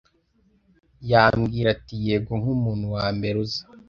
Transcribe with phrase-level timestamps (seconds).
[1.11, 3.61] Yambwira ati Yego nkumuntu wambere uza